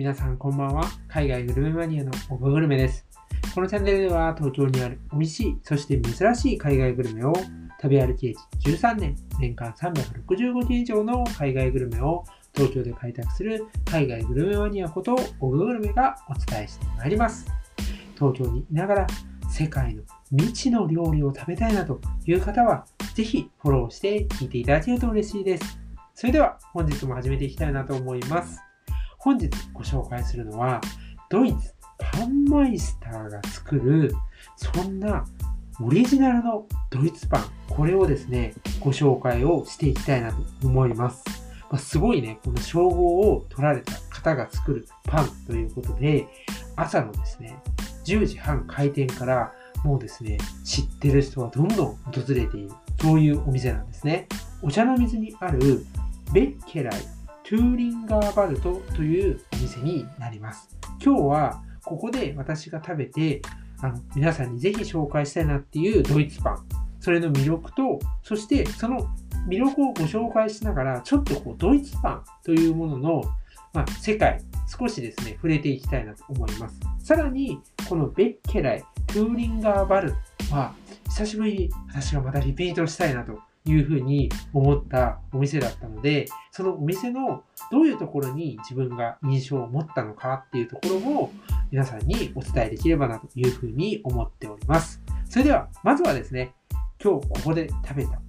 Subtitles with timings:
[0.00, 0.84] 皆さんこんばんは。
[1.08, 3.06] 海外グルメマニアのオブグルメです。
[3.54, 7.34] このチャンネルでは東京にある美味しい、そして珍しい海外グルメを
[7.82, 12.24] 食べ歩き歴13年、年間365件以上の海外グルメを
[12.54, 17.46] 東京で開拓する海外グルメマニアことオブグルメがお伝えしてまいります。
[18.14, 19.06] 東京にいながら
[19.50, 25.78] 世界の未知の料理を食べたいなという方は、ぜひフォローして聞いていただけると嬉しいです。
[26.14, 28.69] それでは本日も始めていきたいなと思います。
[29.22, 30.80] 本日ご紹介するのは、
[31.28, 34.14] ドイツパンマイスターが作る、
[34.56, 35.26] そんな
[35.78, 41.22] オリジナルのドイツパン、これをですね、ご紹介をしていきたいなと思います。
[41.70, 46.26] まあ、すごいね、この称号を取られた方が作るパンということで、
[46.74, 47.58] 朝のですね、
[48.06, 49.52] 10時半開店から
[49.84, 52.70] もうですね、知ってる人はどんどん訪れている、
[53.02, 54.28] そういうお店なんですね。
[54.62, 55.84] お茶の水にある
[56.32, 57.19] ベッケライ
[57.50, 60.68] トゥーリンガーバルトというお店になります。
[61.04, 63.42] 今日はここで私が食べて
[63.80, 66.58] あの皆さんにぜひ紹介したいなっていうドイツパン、
[67.00, 69.00] それの魅力と、そしてその
[69.48, 73.22] 魅力をご紹介しながら、ちょっとこうドイツパンというものの、
[73.72, 76.78] まあ、世界、少しですね、触れていきたいなと思います。
[77.02, 80.14] さらに、このベッケライ、トゥーリンガーバル
[80.52, 80.72] は、
[81.08, 91.32] 久しぶりに私がまたリピートしたいなというふうに思ったお店だったので、そのお店のどういうところに自分が印象を持ったのかっていうところを
[91.70, 95.02] 皆さんにお伝えできればなというふうに思っております。
[95.28, 96.54] それでは、まずはですね、
[97.02, 98.20] 今日ここで食べた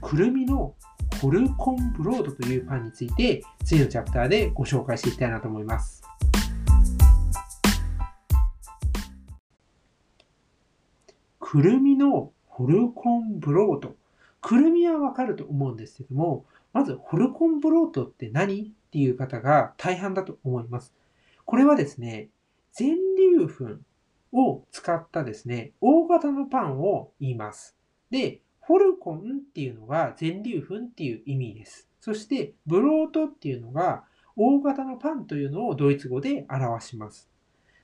[0.00, 0.74] くるみの
[1.20, 6.02] ホルコンブロードというパンについて次のチャプターでご紹介していきたいなと思います。
[11.40, 13.96] くるみのホルコンブロード
[14.46, 20.94] くるみはわかると思うんですけども、まずホルコンブロートって何っていう方が大半だと思います。
[21.44, 22.28] これはですね、
[22.72, 22.94] 全
[23.34, 23.80] 粒粉
[24.32, 27.76] を使ったですね、大型のパンを言います。
[28.12, 31.88] で、ホルコンっていうのが全粒粉っていう意味です。
[32.00, 34.04] そして、ブロートっていうのが
[34.36, 37.28] 大型のパンというのをドイツ語で表します。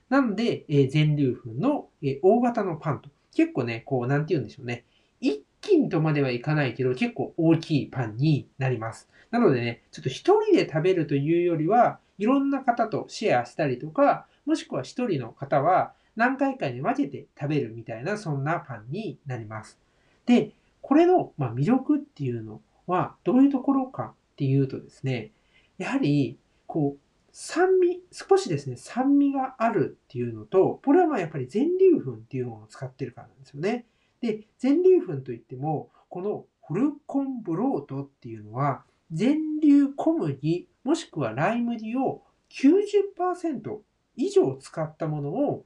[0.07, 3.09] なので、え、全粒粉の、え、大型のパンと。
[3.35, 4.85] 結構ね、こう、なんて言うんでしょうね。
[5.19, 9.09] 一斤とまではいかないけど、結構大きいパンになります。
[9.31, 19.79] なのでね、ちょっと一人で食べるというよりは、いろんな方とシェアしたりとか、もしくは一人の方は何回かに分けて食べるみたいな、そんなパンになります。
[20.25, 20.51] で、
[20.81, 25.31] これの、ま魅力っていうのはどういうところかっていうとですね、
[25.77, 26.37] やはり、
[26.67, 33.85] こう、酸味、少しですね、酸味があるっていうのと、これはまあやっぱり全粒粉っていうものを使ってるからなんですよね。
[34.23, 43.79] で、全粒粉といっても、このホルコンブロートっていうのは、全粒小麦もしくはライ麦を90%
[44.15, 45.65] 以上使ったものを、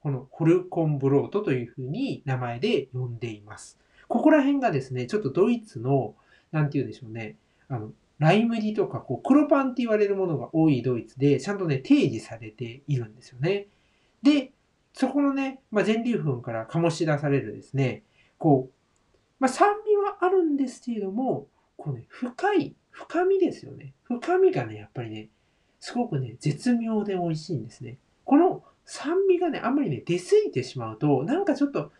[0.00, 3.78] このホルコンブロートというふうに名前で呼んでいます。
[4.08, 6.14] ここら辺がですね、ちょっとドイツの、
[6.52, 7.36] なんて言うんでしょうね、
[7.68, 13.66] あの、ライ麦とか、こう、黒パンって言われるものが多いドイツで、ちゃんとね、提示されているんですよね。
[14.22, 14.52] で、
[14.92, 18.02] そこのね、まあ、全粒粉から醸し出されるですね、
[18.38, 18.72] こう、
[19.38, 21.46] まあ、酸味はあるんですけれども、
[21.76, 23.94] こうね、深い、深みですよね。
[24.04, 25.28] 深みがね、やっぱりね、
[25.80, 27.96] すごくね、絶妙で美味しいんですね。
[28.24, 31.90] この酸味がね、あんまりね、出過ぎてしまうと、なんかちょっと、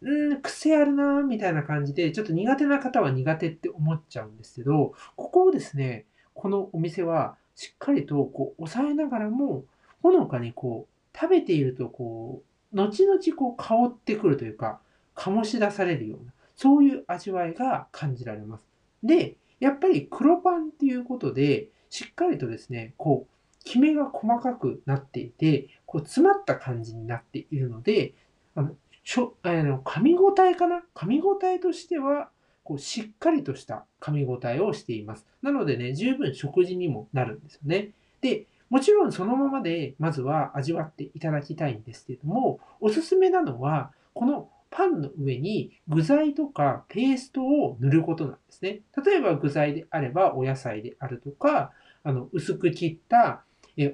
[0.00, 9.64] うん、癖あるなみたいな感じで、ちょっと苦手な方は苦手って思っちゃうんですけど、ここをですね、このお店はしっかりとこう抑えながらも、
[10.02, 14.80] ほのかにこう食べているとこう、後々こう香ってくるというか、
[15.14, 18.66] 醸し出されるような、そういう味わいが感じられます。
[19.02, 28.14] で、やっぱり黒パンっていうことで、しっかりとですね、こう、きめが細かくなっていて、こう、詰まった感じになっているので、
[28.54, 30.82] あの、しょあの噛み応えかな？
[30.94, 32.30] 噛み応えとしては、
[32.62, 35.26] こうしっかりとした噛み応えをしています。
[35.42, 37.90] なのでね、十分食事にもなるんですよね。
[38.20, 48.80] で、もちろんそのままでまずは味わっていただきたいんですけども、おすすめなのは、このパンの上に具材とかペーストを塗ることなんですね。
[49.04, 51.72] 例えば具材であればお野菜であるとか、
[52.04, 53.42] あの薄く切った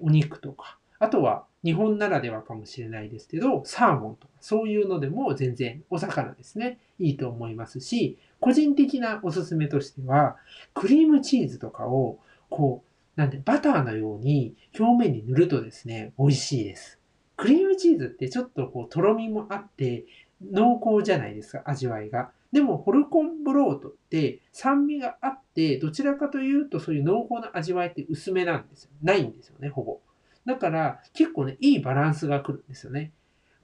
[0.03, 10.37] お肉とか、あとは日本ならではかもしれないですけど、サーモンとか、そういうのでも全然お魚ですね、いいと思いますし、個人的なおすすめとしては、
[10.75, 12.19] クリームチーズとかを
[12.51, 12.86] こう
[13.17, 17.01] なんで、バターのように表面に塗るとですね、美味しいです。
[17.37, 20.05] クリームチーズってちょっとこう、とろみもあって、
[20.53, 22.31] 濃厚じゃないですか、味わいが。
[22.53, 28.91] でも、ホルコンブロートって酸味があって、どちらかというとそういう濃厚な味わいって薄めなんですよ。
[29.03, 30.01] ないんですよね、ほぼ。
[30.45, 33.13] だから結構ね、いいバランスが来るんですよね。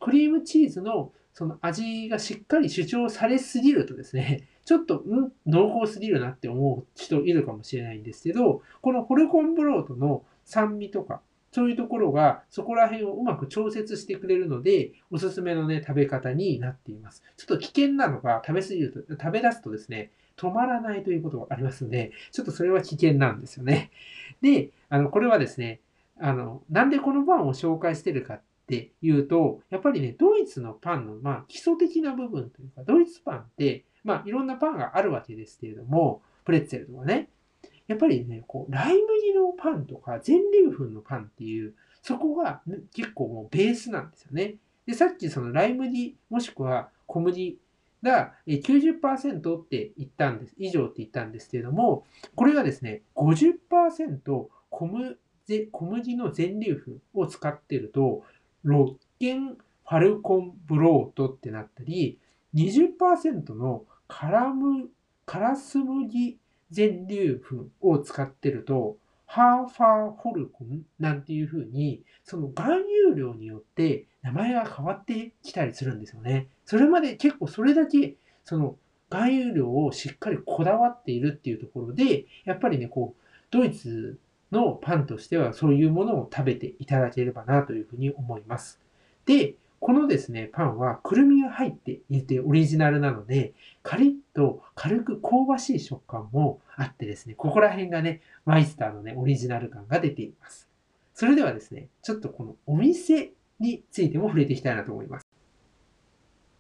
[0.01, 5.33] クリームチーズのその味がしっかり主張されすぎるとですね、 ちょっと、ん？
[5.47, 17.23] 濃厚すぎるなって思う人いるかもしれないんですけど、このホルコンブロートの酸味とか、そういうところがそこら辺をうまく調節してくれるので、おすすめのね、食べ方になっています。
[17.37, 23.91] ちょっと危険なのが食べ過ぎると、食べ出すとですね、止まらないということがありますので、ちょっとそれは危険なんですよね。
[24.41, 25.81] で、あの、これはですね、
[26.19, 37.29] あの、なんでこのパンを紹介してるかっっていうと、やっぱりね、ドイツのパンの、まあ、基礎的な部分というか、ドイツパンって、まあ、いろんなパンがあるわけですけれども、プレッツェルとかね、
[37.87, 42.63] やっぱりね、こう、ライ麦のパンとか全粒粉のパンっていう、そこが
[42.95, 44.55] 結構もうベースなんですよね。
[44.87, 47.59] で、さっきそのライ麦もしくは小麦
[48.03, 55.17] が90%って言ったんです、以上って言ったんですけれども、これがですね、50%小麦
[55.71, 58.25] 小麦の全粒粉を使ってると、
[58.65, 62.19] ロッケンファルコンブロートってなったり、
[62.55, 64.91] 20%のカラム
[65.25, 66.39] カラス麦
[66.71, 67.43] 全粒
[67.81, 76.49] 粉を使ってると、ハーファーホルコンなんていう風に、その含有量によって名前が変わってきたりするんですよね。
[76.65, 78.77] それまで結構それだけ、その
[79.11, 84.19] 含有量をしっかりこだわっているっていうところで、やっぱりね、こう、ドイツ
[84.53, 88.79] のパンとしてはそういうものを食べていただければなというふうに思います。
[89.27, 93.53] で、このですね、パンはくるみが入っていてオリジナルなので、
[93.83, 100.69] カリッと軽く香ばしい食感もあってですね、ここら辺がね、マイスターのね、オリジナル感が出ています。
[101.15, 105.27] それではですね、ちょっとこのお店についても触れていきたいなと思います。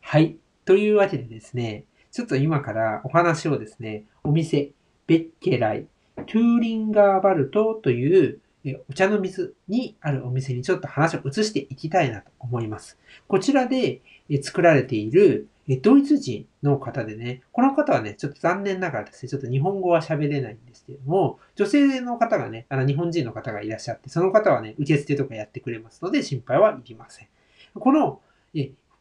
[0.00, 0.36] はい。
[0.64, 4.72] というわけでですね、ちょっと今からお話をですね、お店、
[5.06, 5.86] ベッケライ、
[6.16, 8.40] トゥーリンガーバルトという
[8.88, 12.98] お茶の水にあるお店にちょっと話を移していきたいなと思います。
[13.26, 14.00] こちらで
[14.42, 15.48] 作られている
[15.80, 27.28] ドイツ人の方でね、この方はね、ちょっと残念ながらですね、ちょっと日本語は喋れないんですけども、女性の方がね、あの日本人の方がいらっしゃって、その方はね、受付とかやってくれますので心配はいりません。
[27.74, 28.20] この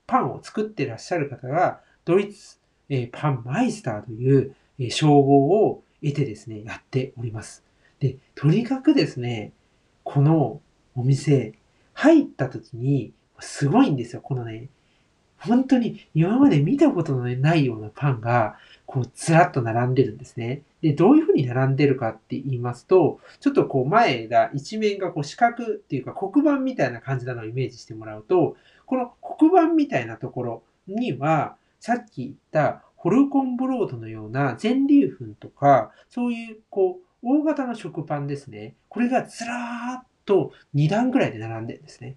[0.08, 2.58] パンを作ってらっしゃる方が、ドイツ
[3.12, 4.56] パンマイスターという
[4.92, 7.64] 称号を得てですね、やっております。
[8.00, 9.54] で、とにかくですね、
[10.04, 10.62] この
[10.96, 11.54] お店、
[11.94, 14.22] 入った時に、すごいんですよ。
[14.22, 14.70] このね、
[15.38, 20.62] 本当に今まで見たことのないようなパンが、こう、ずらっと並んでるんですね。
[20.82, 28.56] で、どういうふうに並んでるかって言いますと、ちょっとこう前が一面がこう四角っていうか黒板みたいな感じなのをイメージしてもらうと、
[28.86, 38.76] この黒板みたいなところには、さっき言ったホルコンブロードのような全粒粉とか、そういうこう、大型の食パンですね。
[38.90, 42.16] これがずらーっと2段ぐらいで並んでるんですね。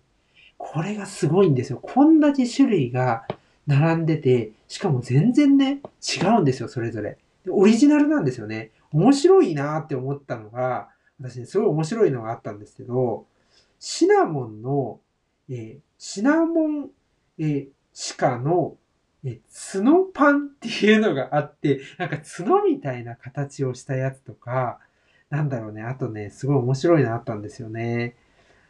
[0.58, 1.78] これがすごいんですよ。
[1.80, 3.26] こんだけ種類が
[3.66, 7.16] 並んでて、しかも全然ね、違うんですよ、それぞれ。
[7.48, 8.70] オリジナルなんですよね。
[8.92, 13.24] 面白いなって思ったのが、私ね、すごい面白いのがあったんですけど、
[13.80, 15.00] シナモンの、
[15.48, 16.90] えー、シナモン、
[17.38, 17.68] えー、
[18.18, 18.76] 鹿の
[19.24, 19.40] え、
[19.72, 24.78] 角パンっていうのがあって、なんか角みたいな形をしたやつとか、
[25.30, 28.16] なんだろうね、あとね、すごい面白いのあったんですよね。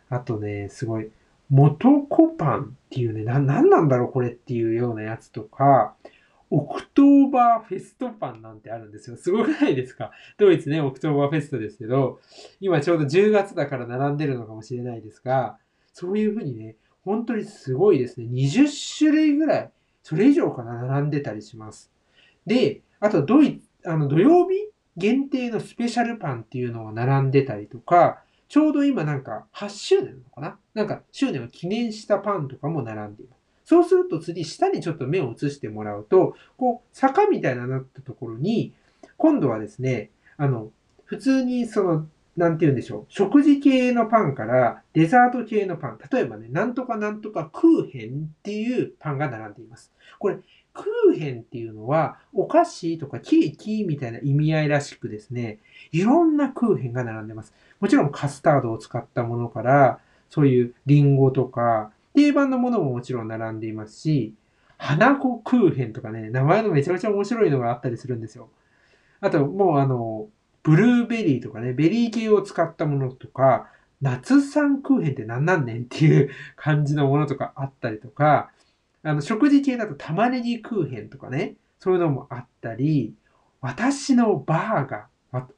[0.09, 1.11] あとね、すごい、
[1.51, 5.97] 元コパンっていうね、な、なんなんだろうこれっていうようなやつとか、
[6.51, 9.17] オクトーバーフェストパンなんてあるんですよ。
[9.17, 10.13] すごくないですか？
[10.39, 12.21] ドイツね、オクトーバーフェストですけど、
[12.61, 15.59] 今ちょうど10月だから並んでるのかもしれないですが、
[15.93, 18.27] そういうふうにね、本当にすごいですね。
[18.31, 19.71] 20種類ぐらい
[20.05, 21.91] それ以上かな、並んでたりします。
[22.47, 30.59] で、あと土イあの土曜日限定のスペシャルパンっていうのが並んでたりとか、ちょうど今なんか8周年なのかな？
[30.75, 33.41] なんか周年を記念したパンとかも並んでいます。
[33.65, 38.75] そうすると次下にちょっと目を移してもらうと、こう坂みたいななったところに、
[39.17, 40.71] 今度はですね、あの、
[41.05, 42.07] 普通にその
[42.37, 43.07] なんて言うんでしょう。
[43.09, 45.99] 食事系のパンからデザート系のパン。
[46.13, 49.93] 例えばね、なんとかなんとかクーヘンっていうパンが並んでいます。
[50.19, 50.39] これ、
[50.73, 55.59] クーヘンっていうのは、お菓子とかケーキみたいな意味合いらしくですね、
[55.93, 57.55] いろんなクーヘンが並んでます。
[57.79, 64.35] もちろんカスタードを使ったものから、そういうリンゴとか、定番のものももちろん並んでいますし、
[64.77, 68.49] 花子クーヘンとかね、名前のめちゃめちゃ面白いのがあったりするんですよ。
[69.21, 70.27] あと、もうあの、
[70.65, 78.51] ブルーベリーとかね、ベリー系を使ったものとか、夏産クーヘンって何なんねんっていう感じのものとかあったりとか、
[79.03, 83.15] あの、食事系だと玉ねぎクーヘンとかね、そういうのもあったり、
[83.61, 85.05] 私のバーガー。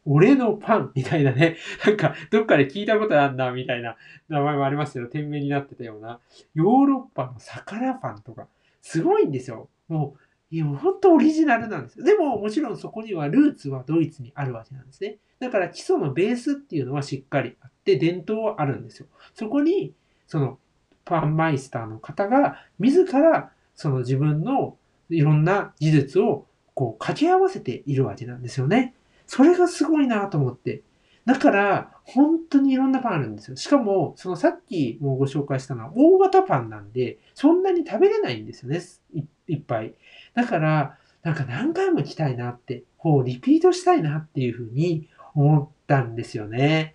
[0.06, 3.96] 俺のパンみたいなね、 なんかどっかで聞いたことあるな、みたいな
[4.28, 6.18] 名前もありますけど、店名になってたような、
[6.54, 8.48] ヨーロッパの魚パンとか、
[8.80, 9.68] すごいんですよ。
[9.88, 12.04] もう、いや、もう本当オリジナルなんですよ。
[12.04, 15.18] でも、もちろんそこにはルーツはドイツにあるわけなんですね。
[15.40, 19.06] だから基礎のベースっていうのはしっかりあって、伝統はあるんですよ。
[19.34, 19.92] そこに、
[20.26, 20.58] その、
[21.04, 24.76] パンマイスターの方が、自ら、その自分の
[25.10, 28.94] いろんな技術を、こう、掛け合わせているわけなんですよね。
[29.26, 30.82] それがすごいなと思って。
[31.24, 33.56] だから、本当にいろんなパンあるんですよ。
[33.56, 38.80] しかも、そのさっきもご紹介したのは大型パンなんで、そんなに食べれないんですよね。
[39.48, 39.94] いっぱい。
[40.36, 46.94] だから、なんか何回も来たいなって、こう、リピートしたいなっていうふうに思ったんですよね。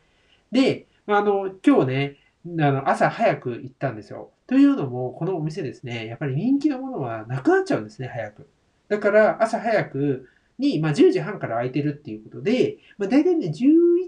[0.51, 4.29] で、あの、今日ね、あの、朝早く行ったんですよ。
[4.45, 8.47] というのも、このお店ですね、やっぱり人気のものはなくなっちゃうんですね、早く。
[8.89, 10.29] だから、朝早く
[10.59, 13.53] に、まあ、10時半から空いてるっていうことで、まあ、大体ね、11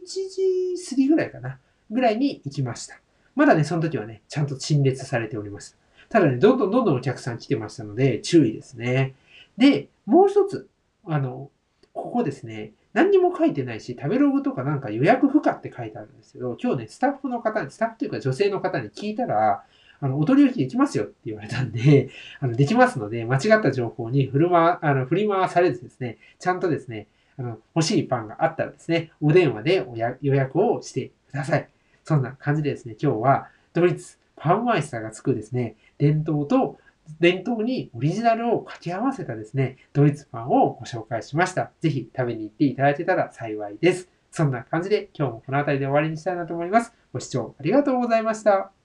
[0.06, 1.60] 時過ぎぐらいかな、
[1.90, 3.00] ぐらいに行きました。
[3.36, 5.78] まだね、その時はね、ちゃんと陳列されておりました。
[6.10, 9.16] ただね、どんどんどんどんお客さん来てましたので、注意ですね。
[9.58, 10.70] で、もう一つ、
[11.06, 11.50] あの、
[11.94, 19.64] ここですね、何にも書いてないし、食べログとかなんか予約不可って書いてあるんですけど、今日ね、スタッフの方に、スタッフというか女性の方に聞いたら、
[20.00, 27.08] あの、お取り置きできますよって言われたんで、あの、できますので、間違った情報に振るま、あの、振り回されずですね、ちゃんとですね、
[27.38, 29.86] あの、欲しいパンがあったらですね、お電話で
[30.22, 31.70] 予約をしてください。
[32.04, 36.78] そんな感じでですね、今日はドイツパンマイスターがつくですね、伝統と
[37.20, 41.72] 伝統にオリジナルを掛け合わせたですね、ドイツパンをご紹介しました。
[41.82, 44.10] ぜひ食べに行っていただけたら幸いです。
[44.32, 46.94] そんな感じで今日もこの辺りで終わりにしたいなと思います。
[47.12, 48.83] ご視聴ありがとうございました。